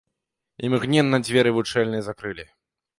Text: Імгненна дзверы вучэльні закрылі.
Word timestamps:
Імгненна 0.69 1.21
дзверы 1.27 1.55
вучэльні 1.61 2.05
закрылі. 2.13 2.53